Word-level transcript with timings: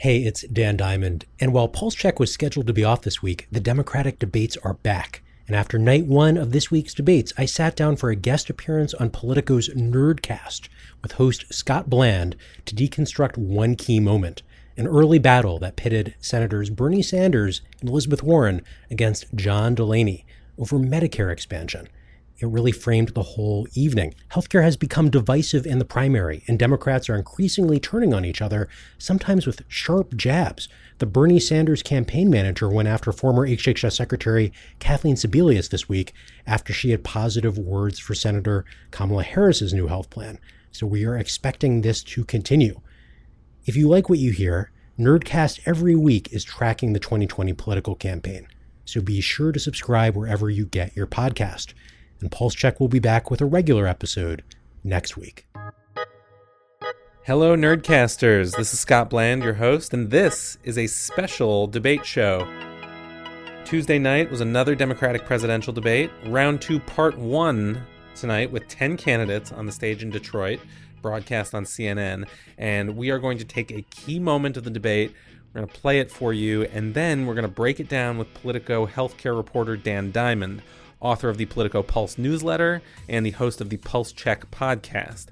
Hey, 0.00 0.20
it's 0.20 0.44
Dan 0.44 0.78
Diamond. 0.78 1.26
And 1.40 1.52
while 1.52 1.68
Pulse 1.68 1.94
Check 1.94 2.18
was 2.18 2.32
scheduled 2.32 2.66
to 2.68 2.72
be 2.72 2.82
off 2.82 3.02
this 3.02 3.22
week, 3.22 3.46
the 3.52 3.60
Democratic 3.60 4.18
debates 4.18 4.56
are 4.64 4.72
back. 4.72 5.20
And 5.46 5.54
after 5.54 5.78
night 5.78 6.06
one 6.06 6.38
of 6.38 6.52
this 6.52 6.70
week's 6.70 6.94
debates, 6.94 7.34
I 7.36 7.44
sat 7.44 7.76
down 7.76 7.96
for 7.96 8.08
a 8.08 8.16
guest 8.16 8.48
appearance 8.48 8.94
on 8.94 9.10
Politico's 9.10 9.68
Nerdcast 9.68 10.70
with 11.02 11.12
host 11.12 11.52
Scott 11.52 11.90
Bland 11.90 12.34
to 12.64 12.74
deconstruct 12.74 13.36
one 13.36 13.76
key 13.76 14.00
moment 14.00 14.40
an 14.78 14.86
early 14.86 15.18
battle 15.18 15.58
that 15.58 15.76
pitted 15.76 16.14
Senators 16.18 16.70
Bernie 16.70 17.02
Sanders 17.02 17.60
and 17.82 17.90
Elizabeth 17.90 18.22
Warren 18.22 18.62
against 18.90 19.26
John 19.34 19.74
Delaney 19.74 20.24
over 20.56 20.78
Medicare 20.78 21.30
expansion 21.30 21.90
it 22.40 22.46
really 22.46 22.72
framed 22.72 23.10
the 23.10 23.22
whole 23.22 23.68
evening. 23.74 24.14
Healthcare 24.32 24.62
has 24.62 24.76
become 24.76 25.10
divisive 25.10 25.66
in 25.66 25.78
the 25.78 25.84
primary, 25.84 26.42
and 26.48 26.58
Democrats 26.58 27.08
are 27.10 27.16
increasingly 27.16 27.78
turning 27.78 28.14
on 28.14 28.24
each 28.24 28.40
other, 28.40 28.68
sometimes 28.96 29.46
with 29.46 29.62
sharp 29.68 30.16
jabs. 30.16 30.68
The 30.98 31.06
Bernie 31.06 31.38
Sanders 31.38 31.82
campaign 31.82 32.30
manager 32.30 32.68
went 32.68 32.88
after 32.88 33.12
former 33.12 33.46
HHS 33.46 33.92
Secretary 33.92 34.52
Kathleen 34.78 35.16
Sebelius 35.16 35.68
this 35.68 35.88
week 35.88 36.14
after 36.46 36.72
she 36.72 36.90
had 36.90 37.04
positive 37.04 37.58
words 37.58 37.98
for 37.98 38.14
Senator 38.14 38.64
Kamala 38.90 39.22
Harris's 39.22 39.74
new 39.74 39.86
health 39.86 40.08
plan. 40.08 40.38
So 40.72 40.86
we 40.86 41.04
are 41.04 41.18
expecting 41.18 41.82
this 41.82 42.02
to 42.04 42.24
continue. 42.24 42.80
If 43.66 43.76
you 43.76 43.88
like 43.88 44.08
what 44.08 44.18
you 44.18 44.32
hear, 44.32 44.70
Nerdcast 44.98 45.60
every 45.66 45.94
week 45.94 46.32
is 46.32 46.44
tracking 46.44 46.94
the 46.94 47.00
2020 47.00 47.52
political 47.52 47.94
campaign. 47.94 48.48
So 48.86 49.00
be 49.00 49.20
sure 49.20 49.52
to 49.52 49.60
subscribe 49.60 50.16
wherever 50.16 50.48
you 50.48 50.64
get 50.64 50.96
your 50.96 51.06
podcast 51.06 51.74
and 52.20 52.30
Pulse 52.30 52.54
Check 52.54 52.80
will 52.80 52.88
be 52.88 52.98
back 52.98 53.30
with 53.30 53.40
a 53.40 53.46
regular 53.46 53.86
episode 53.86 54.42
next 54.84 55.16
week. 55.16 55.46
Hello, 57.24 57.54
Nerdcasters. 57.54 58.56
This 58.56 58.72
is 58.72 58.80
Scott 58.80 59.10
Bland, 59.10 59.44
your 59.44 59.54
host, 59.54 59.92
and 59.92 60.10
this 60.10 60.58
is 60.64 60.78
a 60.78 60.86
special 60.86 61.66
debate 61.66 62.04
show. 62.04 62.46
Tuesday 63.64 63.98
night 63.98 64.30
was 64.30 64.40
another 64.40 64.74
Democratic 64.74 65.26
presidential 65.26 65.72
debate, 65.72 66.10
round 66.26 66.60
two, 66.60 66.80
part 66.80 67.16
one 67.16 67.86
tonight, 68.16 68.50
with 68.50 68.66
10 68.68 68.96
candidates 68.96 69.52
on 69.52 69.66
the 69.66 69.72
stage 69.72 70.02
in 70.02 70.10
Detroit, 70.10 70.60
broadcast 71.02 71.54
on 71.54 71.64
CNN. 71.64 72.26
And 72.58 72.96
we 72.96 73.10
are 73.10 73.18
going 73.18 73.38
to 73.38 73.44
take 73.44 73.70
a 73.70 73.82
key 73.82 74.18
moment 74.18 74.56
of 74.56 74.64
the 74.64 74.70
debate. 74.70 75.14
We're 75.52 75.60
going 75.60 75.72
to 75.72 75.80
play 75.80 76.00
it 76.00 76.10
for 76.10 76.32
you, 76.32 76.64
and 76.64 76.94
then 76.94 77.26
we're 77.26 77.34
going 77.34 77.46
to 77.46 77.48
break 77.48 77.78
it 77.80 77.88
down 77.88 78.18
with 78.18 78.32
Politico 78.34 78.86
healthcare 78.86 79.36
reporter 79.36 79.76
Dan 79.76 80.10
Diamond 80.10 80.62
author 81.00 81.28
of 81.28 81.38
the 81.38 81.46
Politico 81.46 81.82
Pulse 81.82 82.18
newsletter 82.18 82.82
and 83.08 83.24
the 83.24 83.30
host 83.30 83.60
of 83.60 83.70
the 83.70 83.76
Pulse 83.78 84.12
Check 84.12 84.50
podcast. 84.50 85.26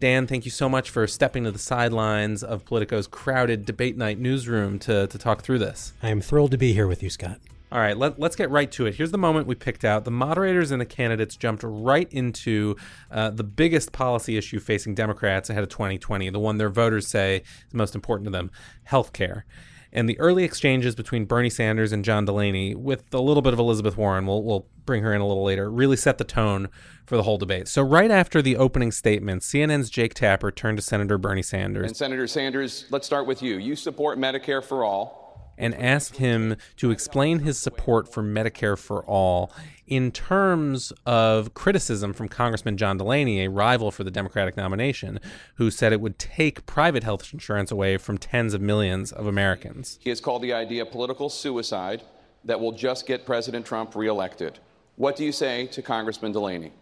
Dan, 0.00 0.26
thank 0.26 0.44
you 0.44 0.50
so 0.50 0.68
much 0.68 0.90
for 0.90 1.06
stepping 1.06 1.44
to 1.44 1.50
the 1.50 1.58
sidelines 1.58 2.42
of 2.42 2.64
Politico's 2.64 3.06
crowded 3.06 3.64
debate 3.64 3.96
night 3.96 4.18
newsroom 4.18 4.78
to, 4.80 5.06
to 5.06 5.18
talk 5.18 5.42
through 5.42 5.60
this. 5.60 5.94
I 6.02 6.10
am 6.10 6.20
thrilled 6.20 6.50
to 6.50 6.58
be 6.58 6.72
here 6.72 6.86
with 6.86 7.02
you, 7.02 7.10
Scott. 7.10 7.40
All 7.72 7.80
right, 7.80 7.96
let, 7.96 8.22
us 8.22 8.36
get 8.36 8.50
right 8.50 8.70
to 8.72 8.86
it. 8.86 8.94
Here's 8.94 9.10
the 9.10 9.18
moment 9.18 9.48
we 9.48 9.54
picked 9.56 9.84
out. 9.84 10.04
The 10.04 10.10
moderators 10.10 10.70
and 10.70 10.80
the 10.80 10.86
candidates 10.86 11.36
jumped 11.36 11.64
right 11.64 12.06
into 12.12 12.76
uh, 13.10 13.30
the 13.30 13.42
biggest 13.42 13.90
policy 13.90 14.36
issue 14.36 14.60
facing 14.60 14.94
Democrats 14.94 15.50
ahead 15.50 15.64
of 15.64 15.70
2020, 15.70 16.30
the 16.30 16.38
one 16.38 16.58
their 16.58 16.68
voters 16.68 17.08
say 17.08 17.42
is 17.66 17.74
most 17.74 17.96
important 17.96 18.26
to 18.26 18.30
them 18.30 18.50
health 18.84 19.12
care 19.12 19.44
and 19.94 20.08
the 20.08 20.18
early 20.18 20.44
exchanges 20.44 20.94
between 20.94 21.24
Bernie 21.24 21.50
Sanders 21.50 21.92
and 21.92 22.04
John 22.04 22.24
Delaney, 22.24 22.74
with 22.74 23.14
a 23.14 23.20
little 23.20 23.42
bit 23.42 23.52
of 23.52 23.58
Elizabeth 23.58 23.96
Warren, 23.96 24.26
we'll, 24.26 24.42
we'll 24.42 24.66
bring 24.84 25.02
her 25.02 25.14
in 25.14 25.20
a 25.20 25.26
little 25.26 25.44
later, 25.44 25.70
really 25.70 25.96
set 25.96 26.18
the 26.18 26.24
tone 26.24 26.68
for 27.06 27.16
the 27.16 27.22
whole 27.22 27.38
debate. 27.38 27.68
So, 27.68 27.82
right 27.82 28.10
after 28.10 28.42
the 28.42 28.56
opening 28.56 28.92
statement, 28.92 29.42
CNN's 29.42 29.90
Jake 29.90 30.14
Tapper 30.14 30.50
turned 30.50 30.78
to 30.78 30.82
Senator 30.82 31.16
Bernie 31.16 31.42
Sanders. 31.42 31.86
And 31.86 31.96
Senator 31.96 32.26
Sanders, 32.26 32.86
let's 32.90 33.06
start 33.06 33.26
with 33.26 33.42
you. 33.42 33.58
You 33.58 33.76
support 33.76 34.18
Medicare 34.18 34.62
for 34.62 34.84
all 34.84 35.23
and 35.56 35.74
asked 35.74 36.16
him 36.16 36.56
to 36.76 36.90
explain 36.90 37.40
his 37.40 37.58
support 37.58 38.12
for 38.12 38.22
Medicare 38.22 38.78
for 38.78 39.04
all 39.04 39.52
in 39.86 40.10
terms 40.10 40.92
of 41.04 41.52
criticism 41.54 42.12
from 42.12 42.28
Congressman 42.28 42.76
John 42.76 42.96
Delaney, 42.96 43.44
a 43.44 43.50
rival 43.50 43.90
for 43.90 44.02
the 44.04 44.10
Democratic 44.10 44.56
nomination, 44.56 45.20
who 45.56 45.70
said 45.70 45.92
it 45.92 46.00
would 46.00 46.18
take 46.18 46.64
private 46.66 47.04
health 47.04 47.32
insurance 47.32 47.70
away 47.70 47.98
from 47.98 48.16
tens 48.16 48.54
of 48.54 48.60
millions 48.60 49.12
of 49.12 49.26
Americans. 49.26 49.98
He 50.00 50.10
has 50.10 50.20
called 50.20 50.42
the 50.42 50.52
idea 50.52 50.86
political 50.86 51.28
suicide 51.28 52.02
that 52.44 52.58
will 52.58 52.72
just 52.72 53.06
get 53.06 53.26
President 53.26 53.64
Trump 53.66 53.94
reelected. 53.94 54.58
What 54.96 55.16
do 55.16 55.24
you 55.24 55.32
say 55.32 55.66
to 55.68 55.82
Congressman 55.82 56.32
Delaney? 56.32 56.72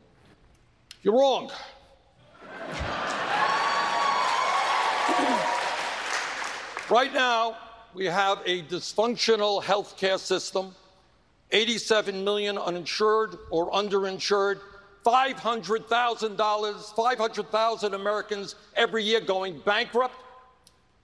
You're 1.02 1.19
wrong. 1.19 1.50
right 6.91 7.12
now, 7.12 7.56
we 7.94 8.06
have 8.06 8.41
a 8.47 8.62
dysfunctional 8.62 9.62
healthcare 9.62 10.19
system, 10.19 10.75
87 11.50 12.25
million 12.25 12.56
uninsured 12.56 13.36
or 13.50 13.70
underinsured, 13.70 14.60
$500,000, 15.04 16.94
500,000 16.97 17.94
Americans 17.94 18.54
every 18.76 19.04
year 19.04 19.20
going 19.20 19.60
bankrupt 19.60 20.14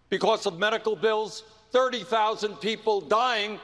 because 0.08 0.46
of 0.46 0.58
medical 0.58 0.96
bills, 0.96 1.42
30,000 1.72 2.56
people 2.56 3.00
dying 3.00 3.58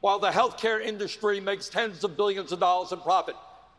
while 0.00 0.18
the 0.18 0.30
healthcare 0.30 0.80
industry 0.80 1.40
makes 1.40 1.68
tens 1.68 2.04
of 2.04 2.16
billions 2.16 2.52
of 2.52 2.60
dollars 2.60 2.92
in 2.92 3.00
profit. 3.00 3.34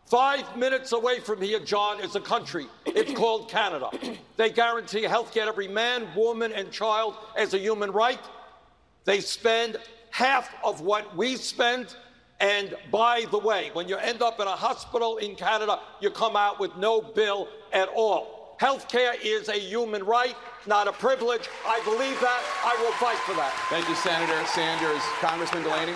Five 0.05 0.57
minutes 0.57 0.91
away 0.91 1.19
from 1.19 1.41
here, 1.41 1.59
John, 1.59 2.01
is 2.01 2.15
a 2.15 2.19
country. 2.19 2.65
It's 2.85 3.13
called 3.13 3.47
Canada. 3.47 3.91
They 4.37 4.49
guarantee 4.49 5.03
health 5.03 5.31
care 5.31 5.45
to 5.45 5.51
every 5.51 5.67
man, 5.67 6.07
woman, 6.15 6.51
and 6.51 6.71
child 6.71 7.13
as 7.37 7.53
a 7.53 7.59
human 7.59 7.91
right. 7.91 8.19
They 9.09 9.21
spend 9.21 9.77
half 10.11 10.53
of 10.63 10.81
what 10.81 11.17
we 11.17 11.35
spend. 11.35 11.95
And 12.39 12.75
by 12.91 13.25
the 13.31 13.39
way, 13.39 13.71
when 13.73 13.87
you 13.87 13.97
end 13.97 14.21
up 14.21 14.39
in 14.39 14.45
a 14.45 14.55
hospital 14.55 15.17
in 15.17 15.35
Canada, 15.35 15.79
you 15.99 16.11
come 16.11 16.35
out 16.35 16.59
with 16.59 16.77
no 16.77 17.01
bill 17.01 17.47
at 17.73 17.89
all. 17.95 18.55
Healthcare 18.61 19.15
is 19.23 19.49
a 19.49 19.57
human 19.57 20.03
right, 20.03 20.35
not 20.67 20.87
a 20.87 20.91
privilege. 20.91 21.49
I 21.65 21.81
believe 21.85 22.21
that. 22.21 22.43
I 22.63 22.79
will 22.83 22.91
fight 23.03 23.17
for 23.25 23.33
that. 23.33 23.51
Thank 23.71 23.89
you, 23.89 23.95
Senator 23.95 24.45
Sanders. 24.45 25.01
Congressman 25.19 25.63
Delaney? 25.63 25.95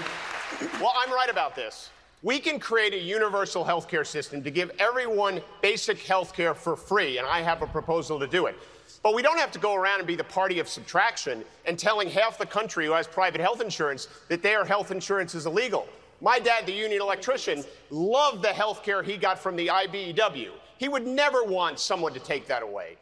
Well, 0.82 0.94
I'm 0.98 1.14
right 1.14 1.30
about 1.30 1.56
this. 1.56 1.92
We 2.24 2.40
can 2.40 2.58
create 2.58 2.96
a 2.96 3.00
universal 3.00 3.64
healthcare 3.64 4.08
system 4.08 4.42
to 4.42 4.50
give 4.50 4.72
everyone 4.80 5.40
basic 5.62 6.00
healthcare 6.00 6.56
for 6.56 6.76
free, 6.76 7.20
and 7.20 7.28
I 7.28 7.42
have 7.42 7.62
a 7.62 7.68
proposal 7.68 8.18
to 8.18 8.26
do 8.26 8.48
it. 8.48 8.56
But 9.04 9.14
we 9.14 9.22
don't 9.22 9.38
have 9.38 9.52
to 9.52 9.60
go 9.60 9.76
around 9.76 10.00
and 10.00 10.08
be 10.08 10.16
the 10.16 10.24
party 10.24 10.60
of 10.60 10.70
subtraction 10.70 11.44
and 11.66 11.78
telling 11.78 12.10
half 12.10 12.38
the 12.38 12.46
country 12.46 12.86
who 12.86 12.94
has 12.94 13.06
private 13.06 13.42
health 13.42 13.60
insurance 13.60 14.08
that 14.30 14.42
their 14.42 14.64
health 14.64 14.92
insurance 14.92 15.36
is 15.36 15.46
illegal. 15.46 15.88
My 16.22 16.40
dad, 16.40 16.66
the 16.66 16.72
union 16.72 17.02
electrician, 17.02 17.66
loved 17.90 18.42
the 18.42 18.54
health 18.54 18.82
care 18.82 19.04
he 19.04 19.18
got 19.18 19.38
from 19.38 19.58
the 19.58 19.68
IBEW. 19.68 20.52
He 20.78 20.88
would 20.88 21.06
never 21.06 21.44
want 21.44 21.80
someone 21.80 22.14
to 22.14 22.20
take 22.20 22.48
that 22.48 22.64
away. 22.64 22.96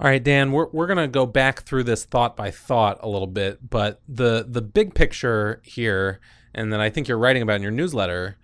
All 0.00 0.06
right, 0.06 0.22
Dan, 0.22 0.50
we're, 0.50 0.66
we're 0.72 0.88
going 0.88 0.98
to 0.98 1.06
go 1.06 1.26
back 1.26 1.62
through 1.62 1.84
this 1.84 2.04
thought 2.04 2.36
by 2.36 2.50
thought 2.50 2.98
a 3.00 3.08
little 3.08 3.28
bit, 3.28 3.70
but 3.70 4.02
the, 4.08 4.44
the 4.46 4.60
big 4.60 4.94
picture 4.94 5.62
here, 5.64 6.20
and 6.54 6.72
that 6.72 6.80
I 6.80 6.90
think 6.90 7.06
you're 7.06 7.18
writing 7.18 7.40
about 7.40 7.56
in 7.56 7.62
your 7.62 7.70
newsletter 7.70 8.36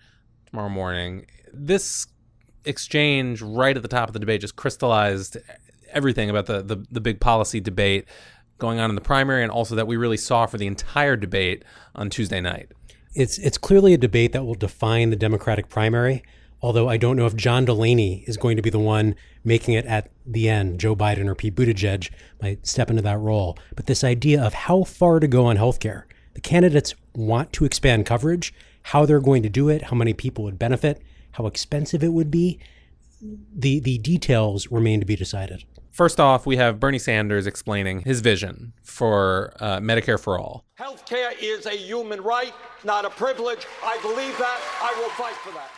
tomorrow 0.45 0.69
morning, 0.69 1.25
this 1.53 2.07
exchange 2.65 3.41
right 3.41 3.75
at 3.75 3.83
the 3.83 3.89
top 3.89 4.07
of 4.07 4.13
the 4.13 4.19
debate 4.19 4.39
just 4.41 4.55
crystallized 4.55 5.37
everything 5.93 6.29
about 6.29 6.45
the, 6.45 6.61
the, 6.61 6.85
the 6.91 7.01
big 7.01 7.19
policy 7.19 7.59
debate 7.59 8.05
going 8.57 8.79
on 8.79 8.89
in 8.89 8.95
the 8.95 9.01
primary 9.01 9.43
and 9.43 9.51
also 9.51 9.75
that 9.75 9.87
we 9.87 9.97
really 9.97 10.17
saw 10.17 10.45
for 10.45 10.57
the 10.57 10.67
entire 10.67 11.15
debate 11.15 11.63
on 11.95 12.09
Tuesday 12.09 12.39
night. 12.39 12.71
It's 13.15 13.37
it's 13.37 13.57
clearly 13.57 13.93
a 13.93 13.97
debate 13.97 14.31
that 14.31 14.45
will 14.45 14.55
define 14.55 15.11
the 15.11 15.15
Democratic 15.15 15.69
primary, 15.69 16.23
although 16.61 16.89
I 16.89 16.97
don't 16.97 17.15
know 17.15 17.27
if 17.27 17.35
John 17.35 17.65
Delaney 17.65 18.23
is 18.25 18.37
going 18.37 18.55
to 18.55 18.63
be 18.63 18.71
the 18.71 18.79
one 18.79 19.15
making 19.43 19.75
it 19.75 19.85
at 19.85 20.09
the 20.25 20.49
end. 20.49 20.79
Joe 20.79 20.95
Biden 20.95 21.27
or 21.27 21.35
Pete 21.35 21.55
Buttigieg 21.55 22.09
might 22.41 22.65
step 22.65 22.89
into 22.89 23.03
that 23.03 23.19
role. 23.19 23.57
But 23.75 23.85
this 23.85 24.03
idea 24.03 24.41
of 24.41 24.53
how 24.53 24.83
far 24.83 25.19
to 25.19 25.27
go 25.27 25.45
on 25.45 25.57
healthcare, 25.57 26.03
the 26.33 26.41
candidates 26.41 26.95
want 27.13 27.53
to 27.53 27.65
expand 27.65 28.05
coverage, 28.07 28.53
how 28.81 29.05
they're 29.05 29.19
going 29.19 29.43
to 29.43 29.49
do 29.49 29.69
it, 29.69 29.83
how 29.83 29.95
many 29.95 30.13
people 30.13 30.43
would 30.45 30.57
benefit, 30.57 31.01
how 31.33 31.45
expensive 31.45 32.03
it 32.03 32.13
would 32.13 32.31
be, 32.31 32.59
the 33.21 33.79
the 33.79 33.97
details 33.99 34.71
remain 34.71 34.99
to 34.99 35.05
be 35.05 35.15
decided. 35.15 35.63
First 35.93 36.19
off, 36.19 36.47
we 36.47 36.57
have 36.57 36.79
Bernie 36.79 36.97
Sanders 36.97 37.45
explaining 37.45 37.99
his 37.99 38.21
vision 38.21 38.73
for 38.81 39.53
uh, 39.59 39.77
Medicare 39.77 40.19
for 40.19 40.39
all. 40.39 40.65
Health 40.73 41.05
care 41.05 41.33
is 41.39 41.67
a 41.67 41.77
human 41.77 42.19
right, 42.19 42.51
not 42.83 43.05
a 43.05 43.11
privilege. 43.11 43.67
I 43.83 43.99
believe 44.01 44.35
that. 44.39 44.59
I 44.81 44.99
will 44.99 45.09
fight 45.11 45.35
for 45.35 45.53
that. 45.53 45.69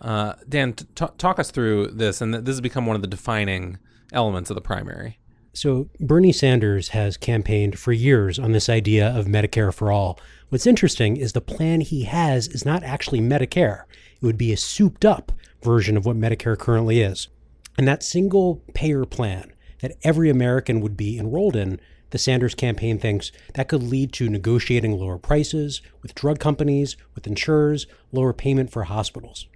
Uh, 0.00 0.34
Dan, 0.48 0.72
t- 0.72 0.84
talk 1.18 1.38
us 1.38 1.50
through 1.50 1.88
this, 1.88 2.22
and 2.22 2.32
this 2.32 2.54
has 2.54 2.62
become 2.62 2.86
one 2.86 2.96
of 2.96 3.02
the 3.02 3.08
defining 3.08 3.76
elements 4.10 4.48
of 4.48 4.54
the 4.54 4.62
primary. 4.62 5.18
So, 5.52 5.90
Bernie 6.00 6.32
Sanders 6.32 6.88
has 6.90 7.18
campaigned 7.18 7.78
for 7.78 7.92
years 7.92 8.38
on 8.38 8.52
this 8.52 8.70
idea 8.70 9.14
of 9.14 9.26
Medicare 9.26 9.74
for 9.74 9.92
all. 9.92 10.18
What's 10.48 10.66
interesting 10.66 11.18
is 11.18 11.34
the 11.34 11.42
plan 11.42 11.82
he 11.82 12.04
has 12.04 12.48
is 12.48 12.64
not 12.64 12.82
actually 12.84 13.20
Medicare, 13.20 13.82
it 14.14 14.24
would 14.24 14.38
be 14.38 14.50
a 14.50 14.56
souped 14.56 15.04
up 15.04 15.30
version 15.62 15.98
of 15.98 16.06
what 16.06 16.16
Medicare 16.16 16.56
currently 16.56 17.02
is. 17.02 17.28
And 17.76 17.86
that 17.86 18.02
single 18.02 18.62
payer 18.72 19.04
plan 19.04 19.52
that 19.80 19.96
every 20.02 20.30
American 20.30 20.80
would 20.80 20.96
be 20.96 21.18
enrolled 21.18 21.56
in, 21.56 21.80
the 22.10 22.18
Sanders 22.18 22.54
campaign 22.54 22.98
thinks 22.98 23.30
that 23.54 23.68
could 23.68 23.82
lead 23.82 24.12
to 24.14 24.28
negotiating 24.28 24.98
lower 24.98 25.18
prices 25.18 25.82
with 26.02 26.14
drug 26.14 26.38
companies, 26.38 26.96
with 27.14 27.26
insurers, 27.26 27.86
lower 28.12 28.32
payment 28.32 28.70
for 28.70 28.84
hospitals. 28.84 29.46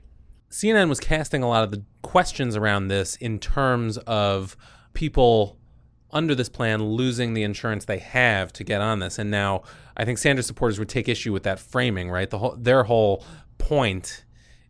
CNN 0.50 0.90
was 0.90 1.00
casting 1.00 1.42
a 1.42 1.48
lot 1.48 1.64
of 1.64 1.70
the 1.70 1.82
questions 2.02 2.56
around 2.56 2.88
this 2.88 3.16
in 3.16 3.38
terms 3.38 3.96
of 3.98 4.56
people 4.92 5.58
under 6.10 6.34
this 6.34 6.50
plan 6.50 6.84
losing 6.84 7.32
the 7.32 7.42
insurance 7.42 7.86
they 7.86 7.98
have 7.98 8.52
to 8.52 8.64
get 8.64 8.82
on 8.82 8.98
this. 8.98 9.18
And 9.18 9.30
now 9.30 9.62
I 9.96 10.04
think 10.04 10.18
Sanders 10.18 10.46
supporters 10.46 10.78
would 10.78 10.90
take 10.90 11.08
issue 11.08 11.32
with 11.32 11.42
that 11.44 11.58
framing, 11.58 12.10
right? 12.10 12.28
The 12.28 12.38
whole 12.38 12.56
their 12.56 12.84
whole 12.84 13.24
point 13.56 14.24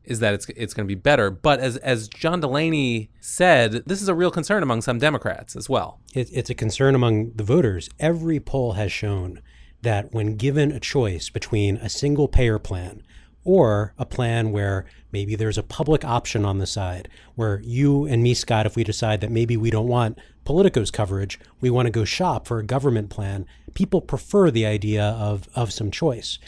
is 0.04 0.20
that 0.20 0.34
it's 0.34 0.48
it's 0.50 0.74
going 0.74 0.86
to 0.86 0.94
be 0.94 1.00
better. 1.00 1.30
But 1.30 1.60
as 1.60 1.76
as 1.78 2.08
John 2.08 2.40
Delaney 2.40 3.10
said, 3.20 3.84
this 3.86 4.02
is 4.02 4.08
a 4.08 4.14
real 4.14 4.30
concern 4.30 4.62
among 4.62 4.82
some 4.82 4.98
Democrats 4.98 5.56
as 5.56 5.68
well. 5.68 6.00
It, 6.14 6.28
it's 6.32 6.50
a 6.50 6.54
concern 6.54 6.94
among 6.94 7.32
the 7.32 7.44
voters. 7.44 7.88
Every 7.98 8.40
poll 8.40 8.72
has 8.72 8.92
shown 8.92 9.40
that 9.82 10.12
when 10.12 10.36
given 10.36 10.72
a 10.72 10.80
choice 10.80 11.28
between 11.28 11.76
a 11.76 11.88
single 11.88 12.28
payer 12.28 12.58
plan 12.58 13.02
or 13.44 13.92
a 13.98 14.06
plan 14.06 14.52
where 14.52 14.86
maybe 15.10 15.34
there's 15.34 15.58
a 15.58 15.62
public 15.62 16.04
option 16.04 16.44
on 16.44 16.58
the 16.58 16.66
side, 16.66 17.08
where 17.34 17.60
you 17.64 18.06
and 18.06 18.22
me, 18.22 18.34
Scott, 18.34 18.66
if 18.66 18.76
we 18.76 18.84
decide 18.84 19.20
that 19.20 19.30
maybe 19.30 19.56
we 19.56 19.70
don't 19.70 19.88
want 19.88 20.18
Politico's 20.44 20.90
coverage, 20.90 21.38
we 21.60 21.70
want 21.70 21.86
to 21.86 21.90
go 21.90 22.04
shop 22.04 22.46
for 22.46 22.58
a 22.58 22.64
government 22.64 23.10
plan, 23.10 23.46
people 23.74 24.00
prefer 24.00 24.50
the 24.50 24.66
idea 24.66 25.04
of, 25.04 25.48
of 25.54 25.72
some 25.72 25.90
choice. 25.90 26.38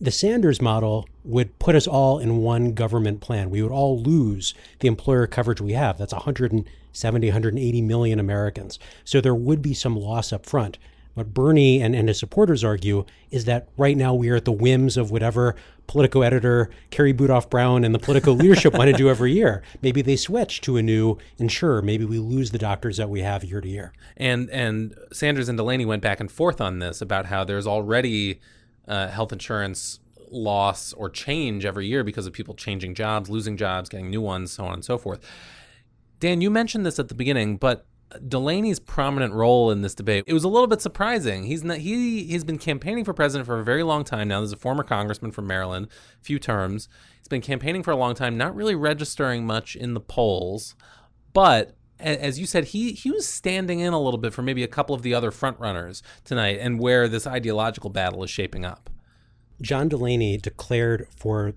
The 0.00 0.10
Sanders 0.12 0.62
model 0.62 1.08
would 1.24 1.58
put 1.58 1.74
us 1.74 1.88
all 1.88 2.20
in 2.20 2.38
one 2.38 2.72
government 2.72 3.20
plan. 3.20 3.50
We 3.50 3.62
would 3.62 3.72
all 3.72 4.00
lose 4.00 4.54
the 4.78 4.86
employer 4.86 5.26
coverage 5.26 5.60
we 5.60 5.72
have. 5.72 5.98
That's 5.98 6.12
170, 6.12 7.26
180 7.26 7.82
million 7.82 8.20
Americans. 8.20 8.78
So 9.04 9.20
there 9.20 9.34
would 9.34 9.60
be 9.60 9.74
some 9.74 9.96
loss 9.96 10.32
up 10.32 10.46
front. 10.46 10.78
What 11.14 11.34
Bernie 11.34 11.82
and, 11.82 11.96
and 11.96 12.06
his 12.06 12.20
supporters 12.20 12.62
argue 12.62 13.04
is 13.32 13.44
that 13.46 13.68
right 13.76 13.96
now 13.96 14.14
we 14.14 14.30
are 14.30 14.36
at 14.36 14.44
the 14.44 14.52
whims 14.52 14.96
of 14.96 15.10
whatever 15.10 15.56
Politico 15.88 16.22
editor 16.22 16.70
Carrie 16.90 17.12
Budoff 17.12 17.50
Brown 17.50 17.82
and 17.82 17.92
the 17.92 17.98
Politico 17.98 18.30
leadership 18.34 18.74
want 18.74 18.88
to 18.88 18.96
do 18.96 19.10
every 19.10 19.32
year. 19.32 19.64
Maybe 19.82 20.00
they 20.00 20.14
switch 20.14 20.60
to 20.60 20.76
a 20.76 20.82
new 20.82 21.18
insurer. 21.36 21.82
Maybe 21.82 22.04
we 22.04 22.20
lose 22.20 22.52
the 22.52 22.58
doctors 22.58 22.98
that 22.98 23.10
we 23.10 23.22
have 23.22 23.42
year 23.42 23.60
to 23.60 23.68
year. 23.68 23.92
And 24.16 24.48
and 24.50 24.94
Sanders 25.12 25.48
and 25.48 25.58
Delaney 25.58 25.84
went 25.84 26.02
back 26.02 26.20
and 26.20 26.30
forth 26.30 26.60
on 26.60 26.78
this 26.78 27.00
about 27.00 27.26
how 27.26 27.42
there's 27.42 27.66
already 27.66 28.38
uh, 28.88 29.08
health 29.08 29.32
insurance 29.32 30.00
loss 30.30 30.92
or 30.92 31.08
change 31.08 31.64
every 31.64 31.86
year 31.86 32.04
because 32.04 32.26
of 32.26 32.32
people 32.32 32.54
changing 32.54 32.94
jobs, 32.94 33.30
losing 33.30 33.56
jobs, 33.56 33.88
getting 33.88 34.10
new 34.10 34.20
ones, 34.20 34.52
so 34.52 34.64
on 34.64 34.74
and 34.74 34.84
so 34.84 34.98
forth. 34.98 35.20
Dan, 36.20 36.40
you 36.40 36.50
mentioned 36.50 36.84
this 36.84 36.98
at 36.98 37.08
the 37.08 37.14
beginning, 37.14 37.56
but 37.56 37.86
Delaney's 38.26 38.80
prominent 38.80 39.34
role 39.34 39.70
in 39.70 39.82
this 39.82 39.94
debate, 39.94 40.24
it 40.26 40.32
was 40.32 40.44
a 40.44 40.48
little 40.48 40.66
bit 40.66 40.80
surprising. 40.80 41.44
He's 41.44 41.62
not, 41.62 41.78
he 41.78 42.24
he's 42.24 42.44
been 42.44 42.58
campaigning 42.58 43.04
for 43.04 43.12
president 43.12 43.46
for 43.46 43.60
a 43.60 43.64
very 43.64 43.82
long 43.82 44.02
time 44.04 44.28
now. 44.28 44.40
There's 44.40 44.52
a 44.52 44.56
former 44.56 44.82
congressman 44.82 45.30
from 45.30 45.46
Maryland, 45.46 45.88
few 46.20 46.38
terms. 46.38 46.88
He's 47.18 47.28
been 47.28 47.42
campaigning 47.42 47.82
for 47.82 47.90
a 47.90 47.96
long 47.96 48.14
time, 48.14 48.36
not 48.36 48.54
really 48.54 48.74
registering 48.74 49.46
much 49.46 49.76
in 49.76 49.94
the 49.94 50.00
polls, 50.00 50.74
but 51.32 51.76
as 52.00 52.38
you 52.38 52.46
said, 52.46 52.66
he 52.66 52.92
he 52.92 53.10
was 53.10 53.26
standing 53.26 53.80
in 53.80 53.92
a 53.92 54.00
little 54.00 54.18
bit 54.18 54.32
for 54.32 54.42
maybe 54.42 54.62
a 54.62 54.68
couple 54.68 54.94
of 54.94 55.02
the 55.02 55.14
other 55.14 55.30
frontrunners 55.30 56.02
tonight, 56.24 56.58
and 56.60 56.78
where 56.78 57.08
this 57.08 57.26
ideological 57.26 57.90
battle 57.90 58.22
is 58.22 58.30
shaping 58.30 58.64
up. 58.64 58.90
John 59.60 59.88
Delaney 59.88 60.36
declared 60.36 61.08
for 61.16 61.54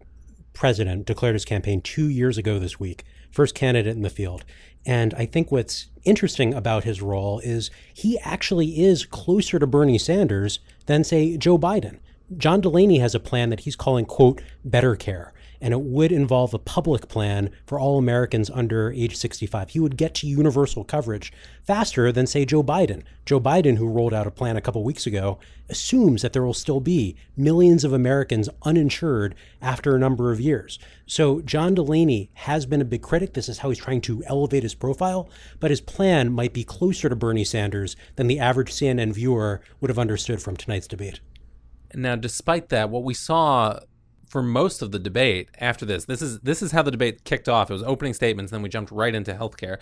president, 0.53 1.05
declared 1.05 1.35
his 1.35 1.45
campaign 1.45 1.81
two 1.81 2.09
years 2.09 2.37
ago 2.37 2.59
this 2.59 2.79
week, 2.79 3.03
first 3.31 3.55
candidate 3.55 3.95
in 3.95 4.01
the 4.01 4.09
field. 4.09 4.43
And 4.85 5.13
I 5.13 5.27
think 5.27 5.51
what's 5.51 5.87
interesting 6.03 6.53
about 6.53 6.83
his 6.83 7.01
role 7.01 7.39
is 7.39 7.69
he 7.93 8.17
actually 8.19 8.83
is 8.83 9.05
closer 9.05 9.59
to 9.59 9.67
Bernie 9.67 9.99
Sanders 9.99 10.59
than, 10.87 11.03
say, 11.03 11.37
Joe 11.37 11.59
Biden. 11.59 11.99
John 12.35 12.61
Delaney 12.61 12.97
has 12.97 13.13
a 13.13 13.19
plan 13.19 13.49
that 13.49 13.61
he's 13.61 13.75
calling, 13.75 14.05
quote, 14.05 14.41
better 14.65 14.95
care 14.95 15.33
and 15.61 15.73
it 15.73 15.81
would 15.81 16.11
involve 16.11 16.53
a 16.53 16.59
public 16.59 17.07
plan 17.07 17.51
for 17.65 17.79
all 17.79 17.99
Americans 17.99 18.49
under 18.49 18.91
age 18.91 19.15
65. 19.15 19.69
He 19.69 19.79
would 19.79 19.95
get 19.95 20.15
to 20.15 20.27
universal 20.27 20.83
coverage 20.83 21.31
faster 21.63 22.11
than, 22.11 22.25
say, 22.25 22.43
Joe 22.43 22.63
Biden. 22.63 23.03
Joe 23.25 23.39
Biden, 23.39 23.77
who 23.77 23.87
rolled 23.87 24.13
out 24.13 24.25
a 24.25 24.31
plan 24.31 24.57
a 24.57 24.61
couple 24.61 24.83
weeks 24.83 25.05
ago, 25.05 25.37
assumes 25.69 26.23
that 26.23 26.33
there 26.33 26.43
will 26.43 26.55
still 26.55 26.79
be 26.79 27.15
millions 27.37 27.83
of 27.83 27.93
Americans 27.93 28.49
uninsured 28.63 29.35
after 29.61 29.95
a 29.95 29.99
number 29.99 30.31
of 30.31 30.41
years. 30.41 30.79
So, 31.05 31.41
John 31.41 31.75
Delaney 31.75 32.31
has 32.33 32.65
been 32.65 32.81
a 32.81 32.85
big 32.85 33.03
critic. 33.03 33.33
This 33.33 33.47
is 33.47 33.59
how 33.59 33.69
he's 33.69 33.77
trying 33.77 34.01
to 34.01 34.23
elevate 34.25 34.63
his 34.63 34.73
profile, 34.73 35.29
but 35.59 35.69
his 35.69 35.81
plan 35.81 36.31
might 36.31 36.53
be 36.53 36.63
closer 36.63 37.07
to 37.07 37.15
Bernie 37.15 37.43
Sanders 37.43 37.95
than 38.15 38.27
the 38.27 38.39
average 38.39 38.71
CNN 38.71 39.13
viewer 39.13 39.61
would 39.79 39.89
have 39.89 39.99
understood 39.99 40.41
from 40.41 40.57
tonight's 40.57 40.87
debate. 40.87 41.19
Now, 41.93 42.15
despite 42.15 42.69
that, 42.69 42.89
what 42.89 43.03
we 43.03 43.13
saw 43.13 43.79
for 44.31 44.41
most 44.41 44.81
of 44.81 44.93
the 44.93 44.97
debate 44.97 45.49
after 45.59 45.85
this. 45.85 46.05
This 46.05 46.21
is 46.21 46.39
this 46.39 46.61
is 46.61 46.71
how 46.71 46.81
the 46.81 46.89
debate 46.89 47.25
kicked 47.25 47.49
off. 47.49 47.69
It 47.69 47.73
was 47.73 47.83
opening 47.83 48.13
statements, 48.13 48.49
then 48.49 48.61
we 48.61 48.69
jumped 48.69 48.89
right 48.89 49.13
into 49.13 49.33
healthcare. 49.33 49.77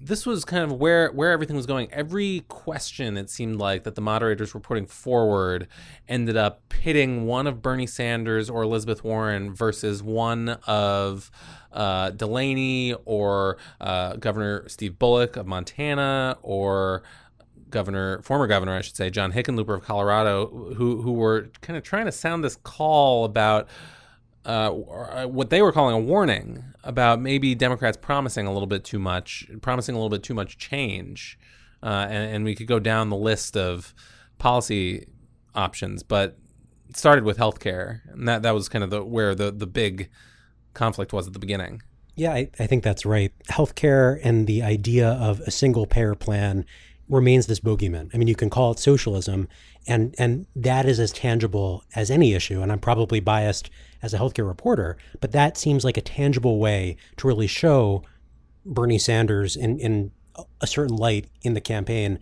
This 0.00 0.24
was 0.24 0.44
kind 0.44 0.62
of 0.62 0.78
where 0.78 1.10
where 1.10 1.32
everything 1.32 1.56
was 1.56 1.66
going. 1.66 1.92
Every 1.92 2.44
question 2.46 3.16
it 3.16 3.28
seemed 3.28 3.56
like 3.56 3.82
that 3.82 3.96
the 3.96 4.00
moderators 4.00 4.54
were 4.54 4.60
putting 4.60 4.86
forward 4.86 5.66
ended 6.08 6.36
up 6.36 6.62
pitting 6.68 7.26
one 7.26 7.48
of 7.48 7.60
Bernie 7.60 7.88
Sanders 7.88 8.48
or 8.48 8.62
Elizabeth 8.62 9.02
Warren 9.02 9.52
versus 9.52 10.00
one 10.00 10.50
of 10.68 11.32
uh, 11.72 12.10
Delaney 12.10 12.94
or 13.04 13.56
uh, 13.80 14.14
Governor 14.14 14.68
Steve 14.68 14.96
Bullock 14.96 15.36
of 15.36 15.48
Montana 15.48 16.38
or 16.40 17.02
governor, 17.70 18.22
former 18.22 18.46
governor, 18.46 18.76
I 18.76 18.80
should 18.80 18.96
say, 18.96 19.10
John 19.10 19.32
Hickenlooper 19.32 19.74
of 19.76 19.82
Colorado, 19.82 20.74
who 20.76 21.02
who 21.02 21.12
were 21.12 21.50
kind 21.60 21.76
of 21.76 21.82
trying 21.82 22.06
to 22.06 22.12
sound 22.12 22.44
this 22.44 22.56
call 22.56 23.24
about 23.24 23.68
uh, 24.44 24.70
what 24.70 25.50
they 25.50 25.60
were 25.60 25.72
calling 25.72 25.94
a 25.94 25.98
warning 25.98 26.64
about 26.84 27.20
maybe 27.20 27.54
Democrats 27.54 27.96
promising 28.00 28.46
a 28.46 28.52
little 28.52 28.68
bit 28.68 28.84
too 28.84 28.98
much, 28.98 29.48
promising 29.60 29.94
a 29.94 29.98
little 29.98 30.10
bit 30.10 30.22
too 30.22 30.34
much 30.34 30.56
change, 30.56 31.38
uh, 31.82 32.06
and, 32.08 32.34
and 32.34 32.44
we 32.44 32.54
could 32.54 32.68
go 32.68 32.78
down 32.78 33.10
the 33.10 33.16
list 33.16 33.56
of 33.56 33.92
policy 34.38 35.06
options, 35.54 36.02
but 36.02 36.38
it 36.88 36.96
started 36.96 37.24
with 37.24 37.38
healthcare, 37.38 38.00
and 38.12 38.28
that 38.28 38.42
that 38.42 38.54
was 38.54 38.68
kind 38.68 38.84
of 38.84 38.90
the 38.90 39.04
where 39.04 39.34
the 39.34 39.50
the 39.50 39.66
big 39.66 40.08
conflict 40.74 41.12
was 41.12 41.26
at 41.26 41.32
the 41.32 41.38
beginning. 41.38 41.82
Yeah, 42.14 42.32
I, 42.32 42.48
I 42.58 42.66
think 42.66 42.82
that's 42.82 43.04
right. 43.04 43.32
Healthcare 43.50 44.18
and 44.22 44.46
the 44.46 44.62
idea 44.62 45.10
of 45.10 45.40
a 45.40 45.50
single 45.50 45.86
payer 45.86 46.14
plan 46.14 46.64
remains 47.08 47.46
this 47.46 47.60
bogeyman. 47.60 48.10
I 48.12 48.18
mean, 48.18 48.28
you 48.28 48.34
can 48.34 48.50
call 48.50 48.72
it 48.72 48.78
socialism, 48.78 49.48
and 49.86 50.14
and 50.18 50.46
that 50.56 50.86
is 50.86 50.98
as 50.98 51.12
tangible 51.12 51.84
as 51.94 52.10
any 52.10 52.34
issue. 52.34 52.62
And 52.62 52.72
I'm 52.72 52.78
probably 52.78 53.20
biased 53.20 53.70
as 54.02 54.12
a 54.12 54.18
healthcare 54.18 54.46
reporter, 54.46 54.96
but 55.20 55.32
that 55.32 55.56
seems 55.56 55.84
like 55.84 55.96
a 55.96 56.02
tangible 56.02 56.58
way 56.58 56.96
to 57.16 57.26
really 57.26 57.46
show 57.46 58.02
Bernie 58.64 58.98
Sanders 58.98 59.56
in 59.56 59.78
in 59.78 60.12
a 60.60 60.66
certain 60.66 60.96
light 60.96 61.28
in 61.42 61.54
the 61.54 61.60
campaign. 61.60 62.18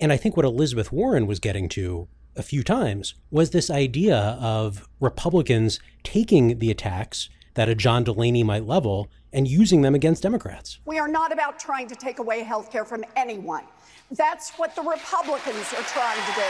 And 0.00 0.12
I 0.12 0.16
think 0.16 0.36
what 0.36 0.46
Elizabeth 0.46 0.92
Warren 0.92 1.26
was 1.26 1.38
getting 1.38 1.68
to 1.70 2.08
a 2.36 2.42
few 2.42 2.62
times 2.62 3.14
was 3.30 3.50
this 3.50 3.68
idea 3.68 4.16
of 4.40 4.88
Republicans 5.00 5.80
taking 6.04 6.60
the 6.60 6.70
attacks 6.70 7.28
that 7.58 7.68
a 7.68 7.74
John 7.74 8.04
Delaney 8.04 8.44
might 8.44 8.66
level 8.66 9.08
and 9.32 9.48
using 9.48 9.82
them 9.82 9.94
against 9.94 10.22
Democrats. 10.22 10.78
We 10.84 10.98
are 10.98 11.08
not 11.08 11.32
about 11.32 11.58
trying 11.58 11.88
to 11.88 11.96
take 11.96 12.20
away 12.20 12.44
health 12.44 12.70
care 12.70 12.84
from 12.84 13.04
anyone. 13.16 13.64
That's 14.12 14.52
what 14.52 14.74
the 14.76 14.82
Republicans 14.82 15.72
are 15.74 15.82
trying 15.82 16.20
to 16.20 16.32
do. 16.34 16.46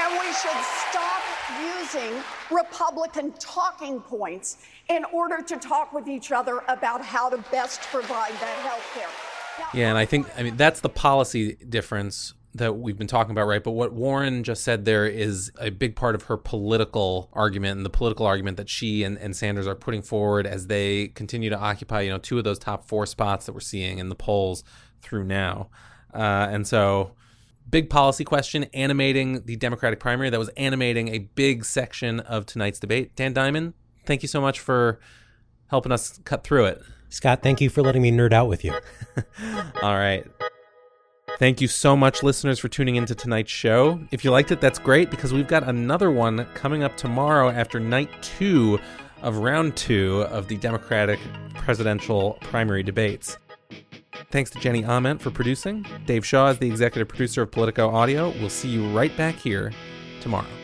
And 0.00 0.18
we 0.18 0.26
should 0.32 0.60
stop 0.88 1.22
using 1.60 2.22
Republican 2.50 3.32
talking 3.38 4.00
points 4.00 4.58
in 4.88 5.04
order 5.12 5.42
to 5.42 5.56
talk 5.58 5.92
with 5.92 6.08
each 6.08 6.32
other 6.32 6.62
about 6.68 7.04
how 7.04 7.28
to 7.28 7.38
best 7.50 7.82
provide 7.82 8.32
that 8.32 8.58
health 8.62 8.86
care. 8.94 9.68
Yeah, 9.74 9.90
and 9.90 9.98
I 9.98 10.06
think, 10.06 10.28
I 10.36 10.42
mean, 10.44 10.56
that's 10.56 10.80
the 10.80 10.88
policy 10.88 11.56
difference 11.56 12.32
that 12.54 12.78
we've 12.78 12.96
been 12.96 13.06
talking 13.06 13.32
about, 13.32 13.46
right? 13.46 13.62
But 13.62 13.72
what 13.72 13.92
Warren 13.92 14.42
just 14.42 14.64
said 14.64 14.84
there 14.84 15.06
is 15.06 15.52
a 15.60 15.70
big 15.70 15.94
part 15.94 16.14
of 16.14 16.24
her 16.24 16.36
political 16.36 17.28
argument 17.32 17.76
and 17.76 17.86
the 17.86 17.90
political 17.90 18.26
argument 18.26 18.56
that 18.56 18.68
she 18.68 19.02
and, 19.04 19.18
and 19.18 19.36
Sanders 19.36 19.66
are 19.66 19.74
putting 19.74 20.02
forward 20.02 20.46
as 20.46 20.66
they 20.66 21.08
continue 21.08 21.50
to 21.50 21.58
occupy, 21.58 22.02
you 22.02 22.10
know, 22.10 22.18
two 22.18 22.38
of 22.38 22.44
those 22.44 22.58
top 22.58 22.88
four 22.88 23.06
spots 23.06 23.46
that 23.46 23.52
we're 23.52 23.60
seeing 23.60 23.98
in 23.98 24.08
the 24.08 24.14
polls 24.14 24.64
through 25.02 25.24
now. 25.24 25.68
Uh, 26.12 26.48
and 26.50 26.66
so, 26.66 27.12
big 27.68 27.90
policy 27.90 28.24
question 28.24 28.64
animating 28.72 29.44
the 29.44 29.56
Democratic 29.56 30.00
primary 30.00 30.30
that 30.30 30.38
was 30.38 30.48
animating 30.50 31.08
a 31.08 31.18
big 31.18 31.64
section 31.64 32.20
of 32.20 32.46
tonight's 32.46 32.78
debate. 32.78 33.14
Dan 33.14 33.32
Diamond, 33.34 33.74
thank 34.06 34.22
you 34.22 34.28
so 34.28 34.40
much 34.40 34.58
for 34.58 34.98
helping 35.68 35.92
us 35.92 36.18
cut 36.24 36.44
through 36.44 36.64
it. 36.64 36.82
Scott, 37.10 37.42
thank 37.42 37.60
you 37.60 37.70
for 37.70 37.82
letting 37.82 38.02
me 38.02 38.10
nerd 38.10 38.32
out 38.32 38.48
with 38.48 38.64
you. 38.64 38.72
All 39.82 39.94
right. 39.94 40.26
Thank 41.38 41.60
you 41.60 41.68
so 41.68 41.96
much, 41.96 42.24
listeners, 42.24 42.58
for 42.58 42.66
tuning 42.66 42.96
into 42.96 43.14
tonight's 43.14 43.52
show. 43.52 44.00
If 44.10 44.24
you 44.24 44.32
liked 44.32 44.50
it, 44.50 44.60
that's 44.60 44.80
great 44.80 45.08
because 45.08 45.32
we've 45.32 45.46
got 45.46 45.62
another 45.62 46.10
one 46.10 46.44
coming 46.54 46.82
up 46.82 46.96
tomorrow 46.96 47.48
after 47.48 47.78
night 47.78 48.10
two 48.22 48.80
of 49.22 49.36
round 49.36 49.76
two 49.76 50.22
of 50.30 50.48
the 50.48 50.56
Democratic 50.56 51.20
presidential 51.54 52.38
primary 52.40 52.82
debates. 52.82 53.36
Thanks 54.32 54.50
to 54.50 54.58
Jenny 54.58 54.82
Ament 54.82 55.20
for 55.20 55.30
producing. 55.30 55.86
Dave 56.06 56.26
Shaw 56.26 56.48
is 56.48 56.58
the 56.58 56.66
executive 56.66 57.06
producer 57.06 57.42
of 57.42 57.52
Politico 57.52 57.88
Audio. 57.88 58.30
We'll 58.40 58.50
see 58.50 58.68
you 58.68 58.88
right 58.90 59.16
back 59.16 59.36
here 59.36 59.72
tomorrow. 60.20 60.57